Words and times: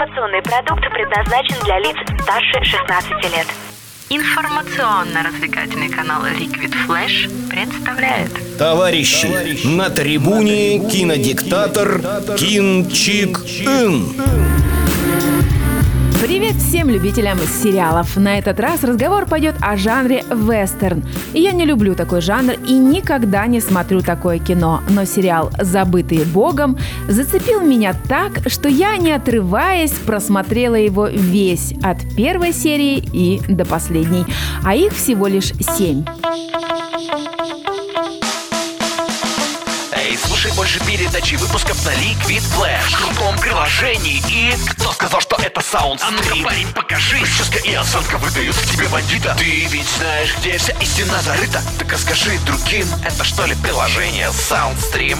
Информационный 0.00 0.40
продукт 0.40 0.80
предназначен 0.94 1.62
для 1.62 1.78
лиц 1.78 1.94
старше 2.22 2.64
16 2.64 3.10
лет. 3.36 3.46
Информационно-развлекательный 4.08 5.90
канал 5.90 6.24
Liquid 6.24 6.74
Flash 6.88 7.28
представляет 7.50 8.30
Товарищи, 8.56 9.66
на 9.66 9.90
трибуне 9.90 10.78
кинодиктатор 10.88 12.00
Кин 12.38 12.88
Чик 12.88 13.40
Ин. 13.60 14.69
Привет 16.20 16.56
всем 16.56 16.90
любителям 16.90 17.38
сериалов! 17.38 18.14
На 18.18 18.38
этот 18.38 18.60
раз 18.60 18.84
разговор 18.84 19.24
пойдет 19.24 19.54
о 19.62 19.78
жанре 19.78 20.22
вестерн. 20.30 21.02
Я 21.32 21.52
не 21.52 21.64
люблю 21.64 21.94
такой 21.94 22.20
жанр 22.20 22.56
и 22.68 22.74
никогда 22.74 23.46
не 23.46 23.58
смотрю 23.58 24.02
такое 24.02 24.38
кино, 24.38 24.82
но 24.90 25.06
сериал 25.06 25.50
«Забытые 25.58 26.26
Богом» 26.26 26.76
зацепил 27.08 27.62
меня 27.62 27.94
так, 28.06 28.50
что 28.50 28.68
я, 28.68 28.98
не 28.98 29.12
отрываясь, 29.12 29.92
просмотрела 29.92 30.74
его 30.74 31.06
весь, 31.06 31.72
от 31.82 31.98
первой 32.14 32.52
серии 32.52 32.98
и 32.98 33.40
до 33.48 33.64
последней, 33.64 34.26
а 34.62 34.74
их 34.74 34.92
всего 34.92 35.26
лишь 35.26 35.54
семь. 35.78 36.04
Слушай 40.40 40.56
больше 40.56 40.80
передачи 40.86 41.34
выпусков 41.34 41.84
на 41.84 41.90
Liquid 41.90 42.42
Flash. 42.56 42.88
В 42.88 42.96
крутом 42.96 43.38
приложении. 43.38 44.22
И... 44.30 44.54
Кто 44.70 44.92
сказал, 44.92 45.20
что 45.20 45.36
это 45.36 45.60
саунд 45.60 46.00
А 46.02 46.10
ну-ка, 46.10 46.34
парень, 46.42 46.72
покажи. 46.72 47.18
Прическа 47.20 47.58
и 47.58 47.74
осанка 47.74 48.16
выдают 48.16 48.56
в 48.56 48.72
тебе 48.72 48.88
бандита. 48.88 49.36
Ты 49.38 49.66
ведь 49.66 49.88
знаешь, 49.98 50.34
где 50.38 50.56
вся 50.56 50.72
истина 50.80 51.20
зарыта? 51.20 51.60
Так 51.78 51.92
расскажи 51.92 52.38
другим, 52.46 52.86
это 53.04 53.22
что 53.22 53.44
ли 53.44 53.54
приложение 53.56 54.28
Soundstream? 54.28 55.18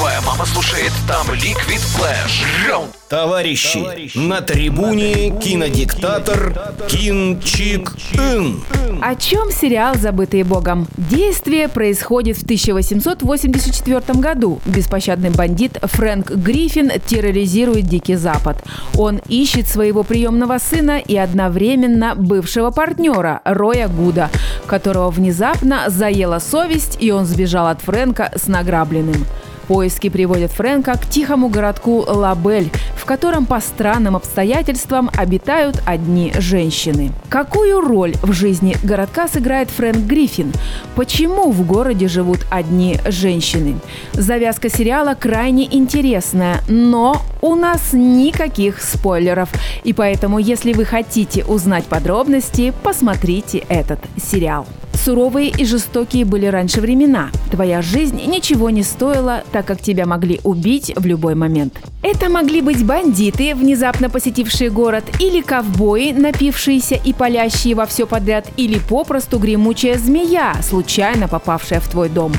Твоя 0.00 0.22
мама 0.22 0.46
слушает 0.46 0.92
там 1.06 1.26
Liquid 1.26 1.82
Flash 1.94 2.66
Раунд 2.66 2.96
Товарищи, 3.10 4.16
на 4.16 4.40
трибуне 4.40 5.38
кинодиктатор 5.38 6.58
Кин 6.88 7.38
Чик 7.42 7.92
Ин. 8.14 8.62
О 9.02 9.14
чем 9.14 9.50
сериал 9.50 9.96
«Забытые 9.96 10.44
Богом»? 10.44 10.88
Действие 10.96 11.68
происходит 11.68 12.38
в 12.38 12.44
1884 12.44 14.18
году. 14.20 14.60
Беспощадный 14.64 15.28
бандит 15.28 15.76
Фрэнк 15.82 16.30
Гриффин 16.30 16.92
терроризирует 17.04 17.84
Дикий 17.86 18.16
Запад. 18.16 18.64
Он 18.96 19.20
ищет 19.28 19.68
своего 19.68 20.02
приемного 20.02 20.56
сына 20.56 20.98
и 20.98 21.14
одновременно 21.14 22.14
бывшего 22.14 22.70
партнера 22.70 23.42
Роя 23.44 23.88
Гуда, 23.88 24.30
которого 24.66 25.10
внезапно 25.10 25.90
заела 25.90 26.38
совесть, 26.38 26.96
и 27.00 27.10
он 27.10 27.26
сбежал 27.26 27.66
от 27.66 27.82
Фрэнка 27.82 28.32
с 28.34 28.46
награбленным. 28.46 29.26
Поиски 29.68 30.08
приводят 30.08 30.50
Фрэнка 30.52 30.94
к 30.94 31.06
тихому 31.06 31.48
городку 31.48 32.04
Лабель, 32.06 32.70
в 32.96 33.04
котором 33.04 33.46
по 33.46 33.60
странным 33.60 34.16
обстоятельствам 34.16 35.10
обитают 35.16 35.82
одни 35.86 36.32
женщины. 36.38 37.12
Какую 37.28 37.80
роль 37.80 38.14
в 38.22 38.32
жизни 38.32 38.76
городка 38.82 39.28
сыграет 39.28 39.70
Фрэнк 39.70 39.98
Гриффин? 40.06 40.52
Почему 40.96 41.50
в 41.50 41.66
городе 41.66 42.08
живут 42.08 42.46
одни 42.50 42.98
женщины? 43.06 43.76
Завязка 44.12 44.68
сериала 44.68 45.14
крайне 45.14 45.64
интересная, 45.74 46.60
но 46.68 47.22
у 47.40 47.54
нас 47.54 47.92
никаких 47.92 48.82
спойлеров. 48.82 49.48
И 49.84 49.92
поэтому, 49.92 50.38
если 50.38 50.72
вы 50.72 50.84
хотите 50.84 51.44
узнать 51.44 51.84
подробности, 51.84 52.72
посмотрите 52.82 53.64
этот 53.68 54.00
сериал. 54.20 54.66
Суровые 55.04 55.48
и 55.48 55.64
жестокие 55.64 56.26
были 56.26 56.44
раньше 56.44 56.82
времена. 56.82 57.30
Твоя 57.50 57.80
жизнь 57.80 58.20
ничего 58.26 58.68
не 58.68 58.82
стоила, 58.82 59.44
так 59.50 59.64
как 59.64 59.80
тебя 59.80 60.04
могли 60.04 60.40
убить 60.44 60.92
в 60.94 61.06
любой 61.06 61.34
момент. 61.34 61.80
Это 62.02 62.28
могли 62.28 62.60
быть 62.60 62.84
бандиты, 62.84 63.54
внезапно 63.54 64.10
посетившие 64.10 64.70
город, 64.70 65.04
или 65.18 65.40
ковбои, 65.40 66.12
напившиеся 66.12 66.96
и 66.96 67.14
палящие 67.14 67.74
во 67.74 67.86
все 67.86 68.06
подряд, 68.06 68.46
или 68.58 68.78
попросту 68.78 69.38
гремучая 69.38 69.98
змея, 69.98 70.54
случайно 70.62 71.28
попавшая 71.28 71.80
в 71.80 71.88
твой 71.88 72.10
дом. 72.10 72.32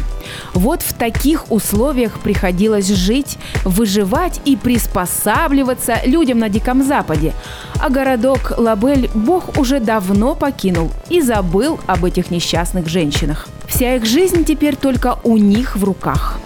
Вот 0.53 0.81
в 0.81 0.93
таких 0.93 1.51
условиях 1.51 2.19
приходилось 2.19 2.87
жить, 2.87 3.37
выживать 3.63 4.39
и 4.45 4.55
приспосабливаться 4.55 5.97
людям 6.05 6.39
на 6.39 6.49
Диком 6.49 6.83
Западе. 6.83 7.33
А 7.81 7.89
городок 7.89 8.53
Лабель 8.57 9.09
Бог 9.15 9.57
уже 9.57 9.79
давно 9.79 10.35
покинул 10.35 10.91
и 11.09 11.19
забыл 11.19 11.79
об 11.87 12.05
этих 12.05 12.29
несчастных 12.29 12.87
женщинах. 12.87 13.47
Вся 13.67 13.95
их 13.95 14.05
жизнь 14.05 14.45
теперь 14.45 14.75
только 14.75 15.17
у 15.23 15.37
них 15.37 15.75
в 15.75 15.83
руках. 15.83 16.37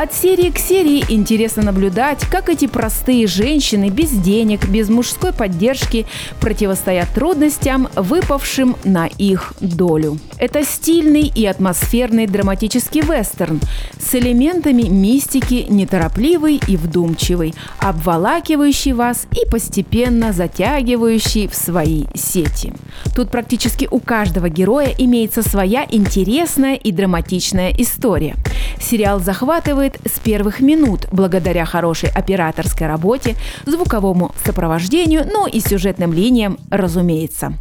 От 0.00 0.14
серии 0.14 0.50
к 0.50 0.58
серии 0.58 1.04
интересно 1.08 1.64
наблюдать, 1.64 2.20
как 2.30 2.48
эти 2.48 2.68
простые 2.68 3.26
женщины 3.26 3.88
без 3.88 4.10
денег, 4.10 4.68
без 4.68 4.88
мужской 4.88 5.32
поддержки 5.32 6.06
противостоят 6.40 7.12
трудностям, 7.12 7.88
выпавшим 7.96 8.76
на 8.84 9.06
их 9.06 9.54
долю. 9.60 10.20
Это 10.38 10.62
стильный 10.62 11.22
и 11.22 11.44
атмосферный 11.46 12.28
драматический 12.28 13.00
вестерн 13.00 13.60
с 14.00 14.14
элементами 14.14 14.82
мистики, 14.82 15.66
неторопливый 15.68 16.60
и 16.68 16.76
вдумчивый, 16.76 17.56
обволакивающий 17.80 18.92
вас 18.92 19.26
и 19.32 19.50
постепенно 19.50 20.32
затягивающий 20.32 21.48
в 21.48 21.56
свои 21.56 22.04
сети. 22.14 22.72
Тут 23.16 23.32
практически 23.32 23.88
у 23.90 23.98
каждого 23.98 24.48
героя 24.48 24.94
имеется 24.96 25.42
своя 25.42 25.84
интересная 25.90 26.76
и 26.76 26.92
драматичная 26.92 27.74
история. 27.76 28.36
Сериал 28.80 29.20
захватывает 29.20 29.98
с 30.06 30.18
первых 30.18 30.60
минут 30.60 31.06
благодаря 31.10 31.64
хорошей 31.64 32.10
операторской 32.10 32.86
работе, 32.86 33.36
звуковому 33.66 34.34
сопровождению, 34.44 35.26
ну 35.30 35.46
и 35.46 35.60
сюжетным 35.60 36.12
линиям, 36.12 36.58
разумеется. 36.70 37.54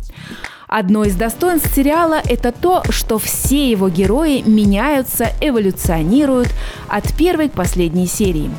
Одно 0.67 1.05
из 1.05 1.15
достоинств 1.15 1.73
сериала– 1.73 2.21
это 2.29 2.51
то, 2.51 2.83
что 2.89 3.19
все 3.19 3.71
его 3.71 3.87
герои 3.87 4.43
меняются, 4.45 5.29
эволюционируют 5.39 6.49
от 6.89 7.13
первой 7.15 7.47
к 7.47 7.53
последней 7.53 8.05
серии. 8.05 8.51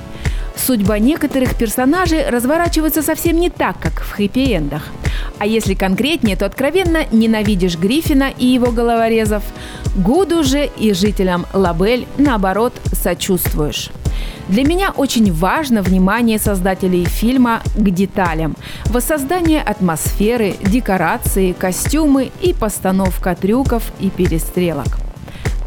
Судьба 0.56 0.98
некоторых 0.98 1.54
персонажей 1.54 2.28
разворачивается 2.28 3.02
совсем 3.02 3.38
не 3.38 3.50
так, 3.50 3.78
как 3.78 4.02
в 4.02 4.18
хэппи-эндах. 4.18 4.82
А 5.38 5.46
если 5.46 5.74
конкретнее, 5.74 6.36
то 6.36 6.46
откровенно 6.46 7.04
ненавидишь 7.12 7.76
Гриффина 7.76 8.32
и 8.36 8.46
его 8.46 8.72
головорезов. 8.72 9.42
Гуду 9.98 10.44
же 10.44 10.70
и 10.78 10.92
жителям 10.92 11.44
Лабель, 11.52 12.06
наоборот, 12.18 12.72
сочувствуешь. 12.92 13.90
Для 14.48 14.62
меня 14.62 14.92
очень 14.96 15.32
важно 15.32 15.82
внимание 15.82 16.38
создателей 16.38 17.04
фильма 17.04 17.62
к 17.74 17.90
деталям. 17.90 18.54
Воссоздание 18.86 19.60
атмосферы, 19.60 20.54
декорации, 20.60 21.52
костюмы 21.52 22.30
и 22.40 22.54
постановка 22.54 23.34
трюков 23.34 23.90
и 23.98 24.08
перестрелок. 24.08 25.07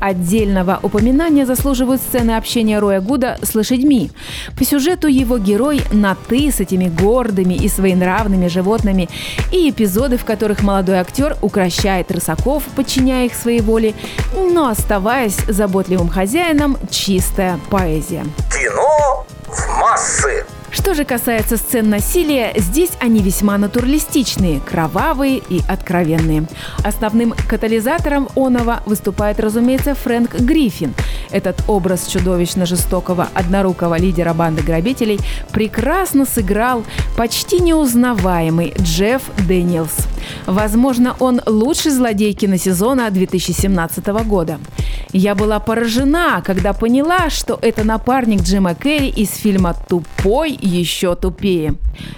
Отдельного 0.02 0.80
упоминания 0.82 1.46
заслуживают 1.46 2.02
сцены 2.02 2.32
общения 2.32 2.80
Роя 2.80 3.02
Гуда 3.02 3.38
с 3.44 3.54
лошадьми. 3.54 4.10
По 4.58 4.66
сюжету 4.66 5.08
его 5.08 5.38
герой 5.38 5.84
на 5.92 6.16
«ты» 6.16 6.52
с 6.52 6.60
этими 6.60 6.90
гордыми 6.90 7.54
и 7.54 7.70
своенравными 7.70 8.48
животными 8.48 9.10
и 9.52 9.70
эпизоды, 9.70 10.18
в 10.18 10.26
которых 10.26 10.64
молодой 10.64 10.98
актер 10.98 11.38
укращает 11.42 12.12
рысаков, 12.12 12.64
подчиняя 12.76 13.28
их 13.28 13.36
своей 13.36 13.62
воле, 13.62 13.94
но 14.36 14.70
оставаясь 14.70 15.38
заботливым 15.48 16.10
хозяином, 16.10 16.78
чистая 16.90 17.60
поэзия. 17.70 18.26
Кино 18.52 19.28
в 19.48 19.80
массы 19.80 20.41
Что 20.72 20.94
же 20.94 21.04
касается 21.04 21.58
сцен 21.58 21.90
насилия, 21.90 22.54
здесь 22.56 22.92
они 23.02 23.22
весьма 23.22 23.58
натуралистичные, 23.58 24.62
кровавые 24.62 25.42
и 25.50 25.62
откровенные. 25.68 26.48
Основным 26.84 27.34
катализатором 27.50 28.30
оного 28.36 28.82
выступает, 28.86 29.42
разумеется, 29.42 29.96
Фрэнк 29.96 30.40
Гриффин. 30.40 30.94
Этот 31.30 31.62
образ 31.68 32.08
чудовищно 32.08 32.66
жестокого 32.66 33.28
однорукого 33.34 33.98
лидера 34.00 34.34
банды 34.34 34.64
грабителей 34.64 35.20
прекрасно 35.52 36.26
сыграл 36.26 36.86
почти 37.18 37.60
неузнаваемый 37.60 38.74
Джефф 38.80 39.24
Дэниелс. 39.48 40.08
Возможно, 40.46 41.16
он 41.20 41.42
лучший 41.46 41.92
злодей 41.92 42.34
киносезона 42.34 43.12
2017 43.12 44.06
года. 44.26 44.60
Я 45.14 45.36
была 45.36 45.60
поражена, 45.60 46.42
когда 46.42 46.72
поняла, 46.72 47.30
что 47.30 47.60
это 47.62 47.84
напарник 47.84 48.44
Джима 48.44 48.76
Керри 48.76 49.10
из 49.10 49.36
фильма 49.36 49.76
«Тупой 49.90 50.44
и 50.44 50.52
еще 50.62 51.16
тупее». 51.16 51.74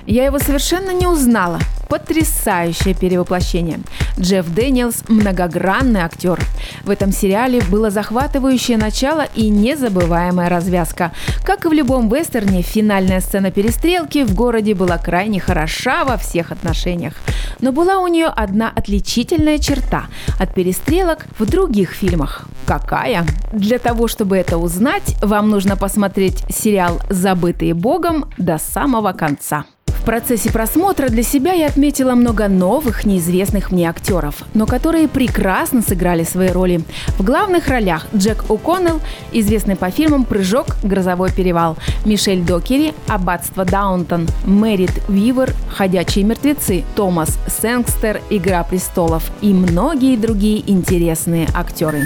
Я 0.06 0.26
его 0.26 0.38
совершенно 0.38 0.92
не 0.92 1.08
узнала. 1.08 1.60
Потрясающее 1.90 2.94
перевоплощение. 2.94 3.80
Джефф 4.20 4.48
Дэниелс– 4.48 5.06
многогранный 5.08 6.02
актер. 6.02 6.40
В 6.84 6.90
этом 6.90 7.14
сериале 7.14 7.62
было 7.72 7.90
захватывающее 7.90 8.78
начало 8.78 9.26
и 9.36 9.50
незабываемая 9.50 10.50
развязка. 10.50 11.14
Как 11.46 11.66
и 11.66 11.70
в 11.70 11.74
любом 11.74 12.10
вестерне, 12.10 12.62
финальная 12.62 13.22
сцена 13.22 13.52
перестрелки 13.52 14.24
в 14.24 14.36
городе 14.36 14.74
была 14.74 14.98
крайне 14.98 15.40
хороша 15.40 16.04
во 16.04 16.18
всех 16.18 16.52
отношениях. 16.52 17.14
Но 17.62 17.72
была 17.72 18.00
у 18.00 18.08
нее 18.08 18.28
одна 18.28 18.70
отличительная 18.76 19.60
черта 19.60 20.08
от 20.40 20.54
перестрелок 20.54 21.26
в 21.40 21.46
других 21.50 21.92
фильмах. 21.92 22.46
Какая? 22.66 23.26
Для 23.54 23.80
того, 23.80 24.10
чтобы 24.10 24.38
это 24.38 24.58
узнать, 24.58 25.16
вам 25.22 25.50
нужно 25.50 25.78
посмотреть 25.78 26.44
сериал 26.50 27.00
«Забытые 27.10 27.74
Богом» 27.74 28.26
до 28.38 28.58
самого 28.58 29.14
конца. 29.14 29.66
В 30.04 30.06
процессе 30.06 30.52
просмотра 30.52 31.08
для 31.08 31.24
себя 31.24 31.54
я 31.54 31.68
отметила 31.68 32.14
много 32.14 32.50
новых, 32.50 33.06
неизвестных 33.06 33.72
мне 33.72 33.90
актеров, 33.90 34.44
но 34.54 34.66
которые 34.66 35.08
прекрасно 35.08 35.82
сыграли 35.82 36.26
свои 36.26 36.50
роли. 36.50 36.82
В 37.18 37.24
главных 37.24 37.70
ролях 37.70 38.08
Джек 38.14 38.44
О'Коннелл, 38.50 39.00
известный 39.32 39.78
по 39.78 39.90
фильмам 39.92 40.26
«Прыжок», 40.26 40.76
«Грозовой 40.84 41.32
перевал», 41.32 41.78
Мишель 42.04 42.42
Докери, 42.42 42.94
«Аббатство 43.08 43.64
Даунтон», 43.64 44.28
Мэрит 44.44 44.92
Вивер, 45.08 45.54
«Ходячие 45.70 46.26
мертвецы», 46.26 46.84
Томас 46.98 47.40
Сэнкстер, 47.62 48.20
«Игра 48.30 48.62
престолов» 48.66 49.32
и 49.40 49.54
многие 49.54 50.18
другие 50.18 50.70
интересные 50.70 51.48
актеры. 51.54 52.06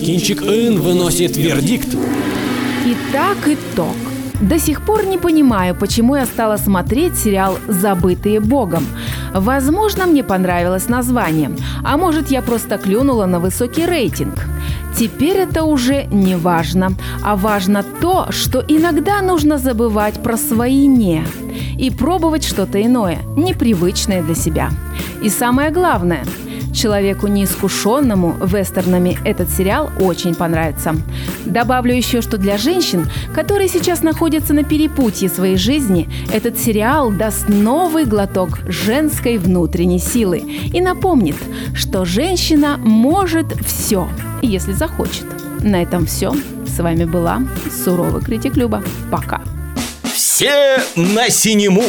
Кинчик 0.00 0.42
Ин 0.42 0.80
выносит 0.80 1.36
вердикт. 1.36 1.94
Итак, 2.84 3.38
итог. 3.46 3.94
До 4.40 4.58
сих 4.58 4.82
пор 4.82 5.06
не 5.06 5.18
понимаю, 5.18 5.74
почему 5.74 6.16
я 6.16 6.26
стала 6.26 6.58
смотреть 6.58 7.16
сериал 7.16 7.58
«Забытые 7.68 8.40
Богом». 8.40 8.84
Возможно, 9.32 10.06
мне 10.06 10.22
понравилось 10.22 10.88
название, 10.88 11.50
а 11.82 11.96
может, 11.96 12.30
я 12.30 12.42
просто 12.42 12.76
клюнула 12.76 13.26
на 13.26 13.40
высокий 13.40 13.86
рейтинг. 13.86 14.44
Теперь 14.98 15.38
это 15.38 15.64
уже 15.64 16.04
не 16.04 16.36
важно, 16.36 16.92
а 17.22 17.36
важно 17.36 17.82
то, 18.00 18.26
что 18.30 18.62
иногда 18.68 19.22
нужно 19.22 19.58
забывать 19.58 20.22
про 20.22 20.36
свои 20.36 20.86
«не» 20.86 21.24
и 21.78 21.90
пробовать 21.90 22.44
что-то 22.44 22.82
иное, 22.82 23.18
непривычное 23.36 24.22
для 24.22 24.34
себя. 24.34 24.70
И 25.22 25.30
самое 25.30 25.70
главное– 25.70 26.24
Человеку 26.76 27.26
неискушенному 27.26 28.36
вестернами 28.44 29.16
этот 29.24 29.48
сериал 29.48 29.90
очень 29.98 30.34
понравится. 30.34 30.94
Добавлю 31.46 31.94
еще, 31.94 32.20
что 32.20 32.36
для 32.36 32.58
женщин, 32.58 33.10
которые 33.34 33.68
сейчас 33.68 34.02
находятся 34.02 34.52
на 34.52 34.62
перепутье 34.62 35.30
своей 35.30 35.56
жизни, 35.56 36.06
этот 36.30 36.58
сериал 36.58 37.10
даст 37.10 37.48
новый 37.48 38.04
глоток 38.04 38.58
женской 38.68 39.38
внутренней 39.38 39.98
силы 39.98 40.42
и 40.72 40.82
напомнит, 40.82 41.36
что 41.74 42.04
женщина 42.04 42.76
может 42.76 43.46
все, 43.66 44.06
если 44.42 44.72
захочет. 44.72 45.24
На 45.60 45.82
этом 45.82 46.04
все. 46.04 46.34
С 46.66 46.78
вами 46.78 47.06
была 47.06 47.40
суровый 47.84 48.20
критик 48.20 48.54
Люба. 48.54 48.82
Пока. 49.10 49.40
Все 50.02 50.78
на 50.94 51.30
синему! 51.30 51.84